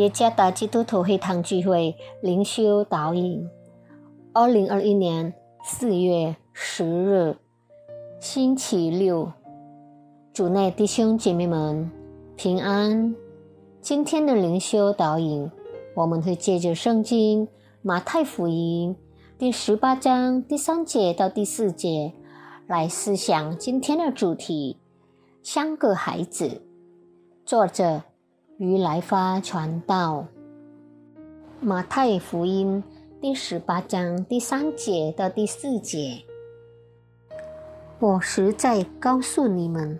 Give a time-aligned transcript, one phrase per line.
[0.00, 3.46] 耶加达基督徒会堂聚会灵修导引，
[4.32, 7.36] 二零二一年四月十日，
[8.18, 9.30] 星期六，
[10.32, 11.90] 主内弟兄姐妹们
[12.34, 13.14] 平安。
[13.82, 15.50] 今天的灵修导引，
[15.94, 17.46] 我们会借着圣经
[17.82, 18.96] 马太福音
[19.36, 22.14] 第十八章第三节到第四节
[22.66, 24.78] 来思想今天的主题：
[25.42, 26.62] 像个孩子。
[27.44, 28.09] 作者。
[28.60, 30.26] 于来发传道，
[31.60, 32.84] 马太福音
[33.18, 36.22] 第十八章第三节到第四节。
[37.98, 39.98] 我实在告诉你们，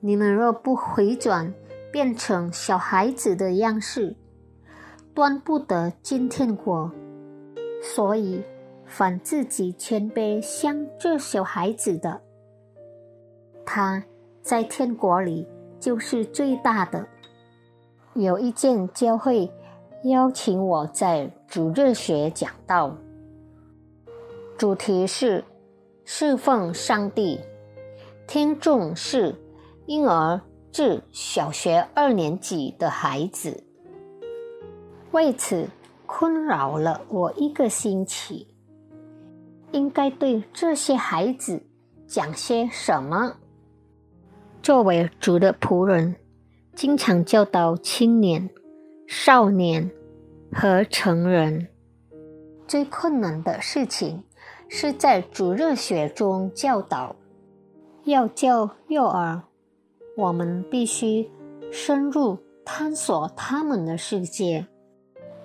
[0.00, 1.54] 你们若不回转，
[1.90, 4.14] 变成小孩子的样式，
[5.14, 6.92] 断不得进天国。
[7.82, 8.42] 所以，
[8.84, 12.20] 凡自己谦卑像这小孩子的，
[13.64, 14.04] 他
[14.42, 15.48] 在天国里
[15.80, 17.08] 就是最大的。
[18.16, 19.50] 有一件教会
[20.04, 22.96] 邀请我在主日学讲道，
[24.56, 25.44] 主题是
[26.06, 27.38] 侍奉上帝，
[28.26, 29.34] 听众是
[29.84, 30.40] 婴儿
[30.72, 33.62] 至小学二年级的孩子。
[35.10, 35.68] 为此
[36.06, 38.48] 困扰了我一个星期，
[39.72, 41.62] 应该对这些孩子
[42.06, 43.36] 讲些什么？
[44.62, 46.16] 作为主的仆人。
[46.76, 48.50] 经常教导青年、
[49.06, 49.90] 少年
[50.52, 51.68] 和成人。
[52.68, 54.22] 最困难的事情
[54.68, 57.16] 是在主热血中教导。
[58.04, 59.40] 要教幼儿，
[60.18, 61.30] 我们必须
[61.72, 64.66] 深入探索他们的世界。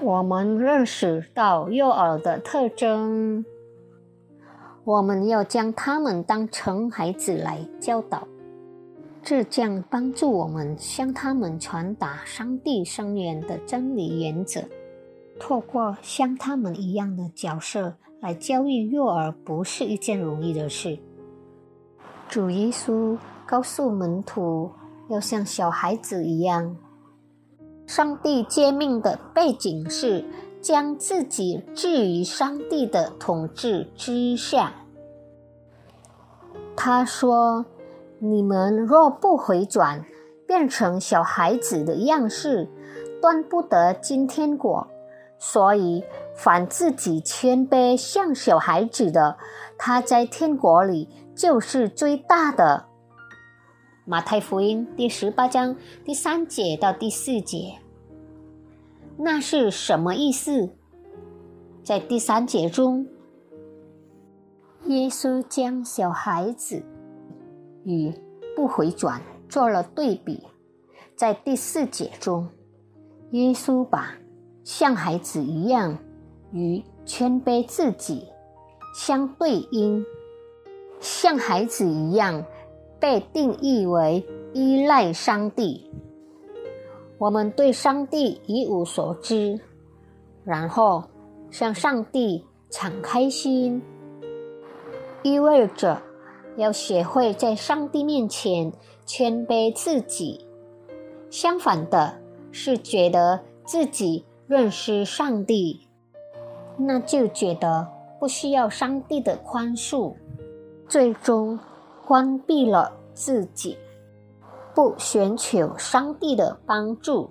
[0.00, 3.44] 我们认识到幼儿的特征，
[4.82, 8.26] 我们要将他们当成孩子来教导。
[9.24, 14.60] 这将帮助我们向他们传达上帝生源的真理原则。
[15.38, 20.98] 透过像他们一样的角色来教育幼儿，不是一件容易的事。
[22.28, 23.16] 主耶稣
[23.46, 24.70] 告诉门徒，
[25.08, 26.76] 要像小孩子一样。
[27.86, 30.24] 上帝诫命的背景是
[30.60, 34.72] 将自己置于上帝的统治之下。
[36.74, 37.64] 他说。
[38.24, 40.04] 你们若不回转，
[40.46, 42.70] 变成小孩子的样式，
[43.20, 44.86] 断不得进天国。
[45.40, 46.04] 所以，
[46.36, 49.36] 凡自己谦卑像小孩子的，
[49.76, 52.84] 他在天国里就是最大的。
[54.04, 57.80] 马太福音第十八章第三节到第四节，
[59.16, 60.70] 那是什么意思？
[61.82, 63.04] 在第三节中，
[64.84, 66.84] 耶稣将小孩子。
[67.84, 68.12] 与
[68.54, 70.42] 不回转做了对比，
[71.16, 72.48] 在第四节中，
[73.30, 74.14] 耶稣把
[74.64, 75.98] 像孩子一样
[76.52, 78.26] 与谦卑自己
[78.94, 80.04] 相对应，
[81.00, 82.44] 像孩子一样
[83.00, 85.90] 被定义为依赖上帝。
[87.18, 89.60] 我们对上帝一无所知，
[90.44, 91.04] 然后
[91.50, 93.82] 向上帝敞开心，
[95.22, 96.00] 意味着。
[96.56, 98.72] 要学会在上帝面前
[99.06, 100.46] 谦卑自己，
[101.30, 102.20] 相反的
[102.50, 105.88] 是觉得自己认识上帝，
[106.76, 107.88] 那就觉得
[108.20, 110.14] 不需要上帝的宽恕，
[110.86, 111.58] 最终
[112.06, 113.78] 关闭了自己，
[114.74, 117.30] 不寻求上帝的帮助。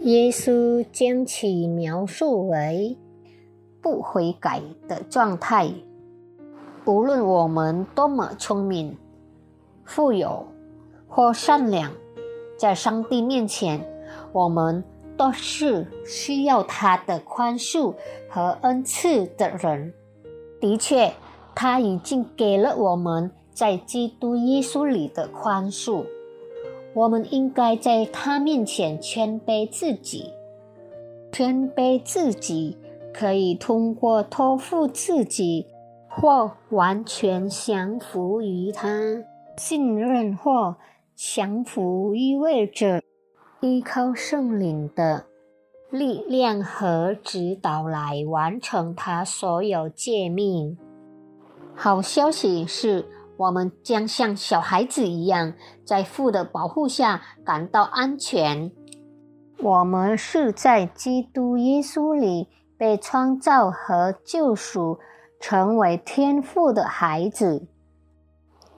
[0.00, 2.96] 耶稣将其描述为
[3.82, 5.70] 不悔改的状态。
[6.86, 8.96] 无论我们多么聪明、
[9.84, 10.46] 富有
[11.08, 11.90] 或善良，
[12.56, 13.84] 在上帝面前，
[14.32, 14.84] 我们
[15.16, 17.92] 都是需要他的宽恕
[18.28, 19.92] 和恩赐的人。
[20.60, 21.12] 的确，
[21.56, 26.04] 他已经给了我们在基督耶稣里的宽恕。
[26.94, 30.30] 我们应该在他面前谦卑自己。
[31.32, 32.78] 谦卑自己
[33.12, 35.66] 可以通过托付自己。
[36.18, 38.88] 或完全降服于他，
[39.58, 40.76] 信任或
[41.14, 43.02] 降服意味着
[43.60, 45.26] 依靠圣灵的
[45.90, 50.78] 力量和指导来完成他所有诫命。
[51.74, 53.04] 好消息是，
[53.36, 55.52] 我们将像小孩子一样，
[55.84, 58.72] 在父的保护下感到安全。
[59.62, 62.48] 我们是在基督耶稣里
[62.78, 64.98] 被创造和救赎。
[65.40, 67.66] 成为天赋的孩子，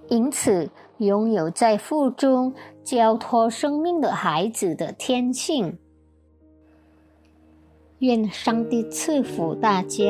[0.09, 5.79] 因此拥有在腹中交托生命的孩子的天性。
[7.99, 10.05] 愿上帝赐福大家。